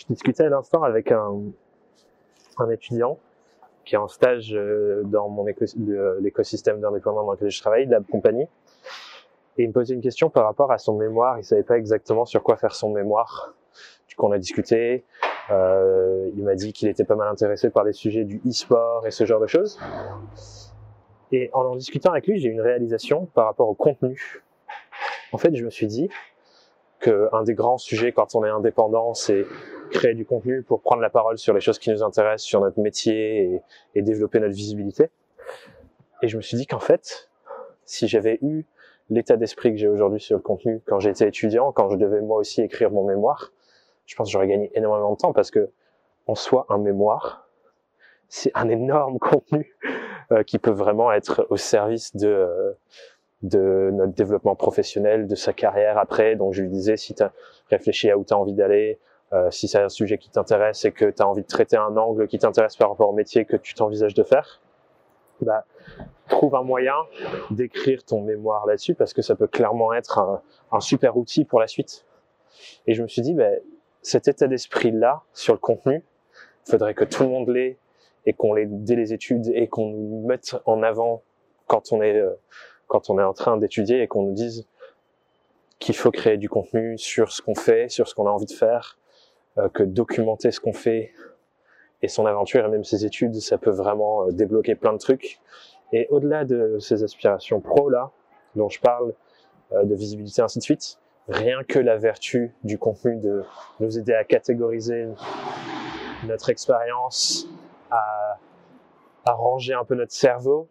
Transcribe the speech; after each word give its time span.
Je 0.00 0.06
discutais 0.06 0.44
à 0.44 0.48
l'instant 0.48 0.82
avec 0.82 1.12
un, 1.12 1.52
étudiant 2.70 3.18
qui 3.84 3.96
est 3.96 3.98
en 3.98 4.08
stage 4.08 4.54
euh, 4.54 5.02
dans 5.04 5.28
mon 5.28 5.44
l'écosystème 6.20 6.80
d'indépendants 6.80 7.24
dans 7.24 7.32
lequel 7.32 7.50
je 7.50 7.60
travaille, 7.60 7.86
de 7.86 7.92
la 7.92 8.00
compagnie. 8.00 8.46
Et 9.58 9.64
il 9.64 9.68
me 9.68 9.72
posait 9.72 9.94
une 9.94 10.00
question 10.00 10.30
par 10.30 10.44
rapport 10.44 10.72
à 10.72 10.78
son 10.78 10.96
mémoire. 10.96 11.38
Il 11.38 11.44
savait 11.44 11.62
pas 11.62 11.76
exactement 11.76 12.24
sur 12.24 12.42
quoi 12.42 12.56
faire 12.56 12.74
son 12.74 12.92
mémoire. 12.92 13.54
Du 14.08 14.16
coup, 14.16 14.26
on 14.26 14.32
a 14.32 14.38
discuté. 14.38 15.04
Euh, 15.50 16.30
il 16.34 16.44
m'a 16.44 16.54
dit 16.54 16.72
qu'il 16.72 16.88
était 16.88 17.04
pas 17.04 17.16
mal 17.16 17.28
intéressé 17.28 17.68
par 17.68 17.84
les 17.84 17.92
sujets 17.92 18.24
du 18.24 18.40
e-sport 18.46 19.06
et 19.06 19.10
ce 19.10 19.26
genre 19.26 19.40
de 19.40 19.46
choses. 19.46 19.78
Et 21.30 21.50
en 21.52 21.60
en 21.60 21.76
discutant 21.76 22.10
avec 22.10 22.26
lui, 22.26 22.38
j'ai 22.38 22.48
eu 22.48 22.52
une 22.52 22.62
réalisation 22.62 23.26
par 23.34 23.44
rapport 23.44 23.68
au 23.68 23.74
contenu. 23.74 24.42
En 25.32 25.38
fait, 25.38 25.54
je 25.54 25.62
me 25.62 25.70
suis 25.70 25.86
dit 25.86 26.08
que 27.00 27.28
un 27.32 27.42
des 27.42 27.54
grands 27.54 27.78
sujets 27.78 28.12
quand 28.12 28.34
on 28.34 28.44
est 28.44 28.50
indépendant, 28.50 29.12
c'est 29.14 29.44
créer 29.90 30.14
du 30.14 30.24
contenu 30.24 30.62
pour 30.62 30.80
prendre 30.80 31.02
la 31.02 31.10
parole 31.10 31.38
sur 31.38 31.54
les 31.54 31.60
choses 31.60 31.78
qui 31.78 31.90
nous 31.90 32.02
intéressent, 32.02 32.46
sur 32.46 32.60
notre 32.60 32.80
métier 32.80 33.62
et, 33.94 34.02
développer 34.02 34.40
notre 34.40 34.54
visibilité. 34.54 35.10
Et 36.22 36.28
je 36.28 36.36
me 36.36 36.42
suis 36.42 36.56
dit 36.56 36.66
qu'en 36.66 36.80
fait, 36.80 37.30
si 37.84 38.08
j'avais 38.08 38.38
eu 38.42 38.64
l'état 39.08 39.36
d'esprit 39.36 39.70
que 39.72 39.76
j'ai 39.76 39.88
aujourd'hui 39.88 40.20
sur 40.20 40.36
le 40.36 40.42
contenu 40.42 40.80
quand 40.86 41.00
j'étais 41.00 41.28
étudiant, 41.28 41.72
quand 41.72 41.90
je 41.90 41.96
devais 41.96 42.20
moi 42.20 42.38
aussi 42.38 42.62
écrire 42.62 42.90
mon 42.90 43.04
mémoire, 43.04 43.52
je 44.06 44.14
pense 44.16 44.28
que 44.28 44.32
j'aurais 44.32 44.48
gagné 44.48 44.70
énormément 44.74 45.12
de 45.12 45.18
temps 45.18 45.32
parce 45.32 45.50
que 45.50 45.70
en 46.26 46.34
soi, 46.34 46.66
un 46.68 46.78
mémoire, 46.78 47.48
c'est 48.28 48.52
un 48.54 48.68
énorme 48.68 49.18
contenu 49.20 49.76
euh, 50.30 50.42
qui 50.44 50.58
peut 50.58 50.70
vraiment 50.70 51.12
être 51.12 51.46
au 51.50 51.56
service 51.56 52.14
de 52.14 52.28
euh, 52.28 52.72
de 53.42 53.90
notre 53.92 54.12
développement 54.12 54.54
professionnel, 54.54 55.26
de 55.26 55.34
sa 55.34 55.52
carrière 55.52 55.98
après. 55.98 56.36
Donc 56.36 56.52
je 56.52 56.62
lui 56.62 56.68
disais, 56.68 56.96
si 56.96 57.14
tu 57.14 57.24
réfléchi 57.70 58.10
à 58.10 58.18
où 58.18 58.24
tu 58.24 58.34
as 58.34 58.38
envie 58.38 58.54
d'aller, 58.54 58.98
euh, 59.32 59.50
si 59.50 59.68
c'est 59.68 59.78
un 59.78 59.88
sujet 59.88 60.18
qui 60.18 60.30
t'intéresse 60.30 60.84
et 60.84 60.92
que 60.92 61.10
tu 61.10 61.22
as 61.22 61.28
envie 61.28 61.42
de 61.42 61.46
traiter 61.46 61.76
un 61.76 61.96
angle 61.96 62.26
qui 62.26 62.38
t'intéresse 62.38 62.76
par 62.76 62.90
rapport 62.90 63.08
au 63.08 63.12
métier 63.12 63.44
que 63.44 63.56
tu 63.56 63.74
t'envisages 63.74 64.14
de 64.14 64.24
faire, 64.24 64.60
bah, 65.40 65.64
trouve 66.28 66.54
un 66.54 66.62
moyen 66.62 66.94
d'écrire 67.50 68.04
ton 68.04 68.20
mémoire 68.22 68.66
là-dessus 68.66 68.94
parce 68.94 69.12
que 69.12 69.22
ça 69.22 69.34
peut 69.36 69.46
clairement 69.46 69.92
être 69.92 70.40
un, 70.72 70.80
super 70.80 71.16
outil 71.16 71.44
pour 71.44 71.60
la 71.60 71.66
suite. 71.66 72.06
Et 72.86 72.94
je 72.94 73.02
me 73.02 73.08
suis 73.08 73.22
dit, 73.22 73.34
bah, 73.34 73.50
cet 74.02 74.28
état 74.28 74.46
d'esprit-là 74.46 75.22
sur 75.32 75.54
le 75.54 75.58
contenu, 75.58 76.04
faudrait 76.68 76.94
que 76.94 77.04
tout 77.04 77.22
le 77.22 77.28
monde 77.28 77.48
l'ait 77.48 77.78
et 78.26 78.32
qu'on 78.32 78.52
l'ait 78.52 78.66
dès 78.68 78.96
les 78.96 79.12
études 79.12 79.48
et 79.54 79.68
qu'on 79.68 79.90
nous 79.90 80.26
mette 80.26 80.56
en 80.66 80.82
avant 80.82 81.22
quand 81.66 81.92
on 81.92 82.02
est 82.02 82.16
euh, 82.16 82.34
quand 82.86 83.08
on 83.08 83.18
est 83.18 83.22
en 83.22 83.32
train 83.32 83.56
d'étudier 83.56 84.02
et 84.02 84.08
qu'on 84.08 84.22
nous 84.22 84.34
dise 84.34 84.66
qu'il 85.78 85.94
faut 85.94 86.10
créer 86.10 86.36
du 86.36 86.48
contenu 86.48 86.98
sur 86.98 87.32
ce 87.32 87.40
qu'on 87.40 87.54
fait, 87.54 87.88
sur 87.88 88.08
ce 88.08 88.14
qu'on 88.14 88.26
a 88.26 88.30
envie 88.30 88.46
de 88.46 88.52
faire, 88.52 88.98
que 89.74 89.82
documenter 89.82 90.50
ce 90.50 90.60
qu'on 90.60 90.72
fait 90.72 91.12
et 92.02 92.08
son 92.08 92.26
aventure 92.26 92.64
et 92.64 92.68
même 92.68 92.84
ses 92.84 93.04
études, 93.04 93.34
ça 93.36 93.58
peut 93.58 93.70
vraiment 93.70 94.26
euh, 94.26 94.32
débloquer 94.32 94.74
plein 94.74 94.92
de 94.92 94.98
trucs. 94.98 95.40
Et 95.92 96.06
au-delà 96.10 96.44
de 96.44 96.78
ces 96.78 97.02
aspirations 97.02 97.60
pro 97.60 97.90
là, 97.90 98.10
dont 98.56 98.68
je 98.68 98.80
parle, 98.80 99.14
euh, 99.72 99.84
de 99.84 99.94
visibilité 99.94 100.42
ainsi 100.42 100.58
de 100.58 100.64
suite, 100.64 100.98
rien 101.28 101.62
que 101.62 101.78
la 101.78 101.96
vertu 101.96 102.54
du 102.64 102.78
contenu 102.78 103.16
de 103.16 103.44
nous 103.80 103.98
aider 103.98 104.14
à 104.14 104.24
catégoriser 104.24 105.08
notre 106.26 106.50
expérience, 106.50 107.46
à, 107.90 108.38
à 109.26 109.32
ranger 109.32 109.74
un 109.74 109.84
peu 109.84 109.94
notre 109.94 110.12
cerveau 110.12 110.68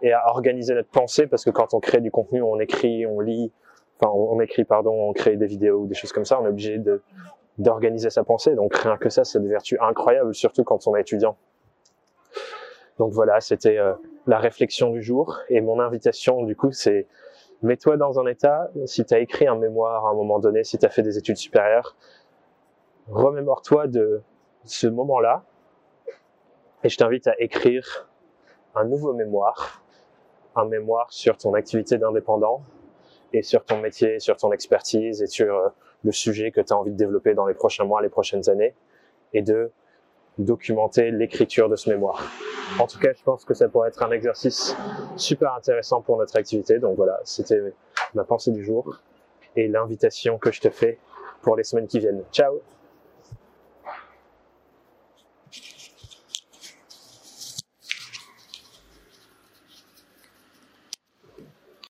et 0.00 0.12
à 0.12 0.28
organiser 0.28 0.74
notre 0.74 0.90
pensée 0.90 1.26
parce 1.26 1.44
que 1.44 1.50
quand 1.50 1.74
on 1.74 1.80
crée 1.80 2.00
du 2.00 2.10
contenu, 2.10 2.40
on 2.40 2.58
écrit, 2.60 3.04
on 3.04 3.20
lit, 3.20 3.52
enfin 4.00 4.12
on 4.12 4.40
écrit 4.40 4.64
pardon, 4.64 4.92
on 4.92 5.12
crée 5.12 5.36
des 5.36 5.46
vidéos 5.46 5.80
ou 5.80 5.86
des 5.86 5.94
choses 5.94 6.12
comme 6.12 6.24
ça, 6.24 6.40
on 6.40 6.44
est 6.44 6.48
obligé 6.48 6.78
de 6.78 7.02
d'organiser 7.58 8.10
sa 8.10 8.24
pensée. 8.24 8.54
Donc 8.54 8.74
rien 8.76 8.96
que 8.96 9.08
ça, 9.08 9.24
c'est 9.24 9.40
des 9.40 9.48
vertus 9.48 9.78
incroyables, 9.80 10.34
surtout 10.34 10.64
quand 10.64 10.86
on 10.86 10.96
est 10.96 11.00
étudiant. 11.02 11.36
Donc 12.98 13.12
voilà, 13.12 13.40
c'était 13.40 13.78
euh, 13.78 13.94
la 14.26 14.38
réflexion 14.38 14.90
du 14.90 15.02
jour 15.02 15.38
et 15.48 15.60
mon 15.60 15.80
invitation 15.80 16.42
du 16.42 16.56
coup, 16.56 16.72
c'est 16.72 17.06
mets-toi 17.62 17.96
dans 17.96 18.18
un 18.20 18.26
état, 18.26 18.70
si 18.86 19.04
tu 19.04 19.14
as 19.14 19.18
écrit 19.18 19.46
un 19.46 19.56
mémoire 19.56 20.06
à 20.06 20.10
un 20.10 20.14
moment 20.14 20.38
donné, 20.38 20.64
si 20.64 20.78
tu 20.78 20.86
as 20.86 20.90
fait 20.90 21.02
des 21.02 21.18
études 21.18 21.36
supérieures, 21.36 21.96
remémore-toi 23.08 23.86
de 23.86 24.22
ce 24.64 24.86
moment-là 24.86 25.44
et 26.84 26.88
je 26.88 26.96
t'invite 26.96 27.26
à 27.26 27.34
écrire 27.38 28.08
un 28.74 28.84
nouveau 28.84 29.12
mémoire, 29.12 29.82
un 30.54 30.66
mémoire 30.66 31.12
sur 31.12 31.36
ton 31.36 31.54
activité 31.54 31.98
d'indépendant 31.98 32.62
et 33.32 33.42
sur 33.42 33.64
ton 33.64 33.78
métier, 33.78 34.18
sur 34.20 34.36
ton 34.36 34.52
expertise 34.52 35.22
et 35.22 35.26
sur 35.26 35.54
euh, 35.54 35.68
le 36.04 36.12
sujet 36.12 36.50
que 36.50 36.60
tu 36.60 36.72
as 36.72 36.76
envie 36.76 36.92
de 36.92 36.96
développer 36.96 37.34
dans 37.34 37.46
les 37.46 37.54
prochains 37.54 37.84
mois, 37.84 38.02
les 38.02 38.08
prochaines 38.08 38.48
années, 38.48 38.74
et 39.32 39.42
de 39.42 39.70
documenter 40.38 41.10
l'écriture 41.10 41.68
de 41.68 41.76
ce 41.76 41.90
mémoire. 41.90 42.22
En 42.78 42.86
tout 42.86 42.98
cas, 42.98 43.12
je 43.12 43.22
pense 43.22 43.44
que 43.44 43.54
ça 43.54 43.68
pourrait 43.68 43.88
être 43.88 44.02
un 44.02 44.10
exercice 44.10 44.76
super 45.16 45.54
intéressant 45.54 46.00
pour 46.00 46.16
notre 46.18 46.36
activité. 46.36 46.78
Donc 46.78 46.96
voilà, 46.96 47.20
c'était 47.24 47.60
ma 48.14 48.24
pensée 48.24 48.52
du 48.52 48.64
jour 48.64 49.00
et 49.56 49.68
l'invitation 49.68 50.38
que 50.38 50.52
je 50.52 50.60
te 50.60 50.70
fais 50.70 50.98
pour 51.42 51.56
les 51.56 51.64
semaines 51.64 51.86
qui 51.86 51.98
viennent. 51.98 52.22
Ciao 52.32 52.60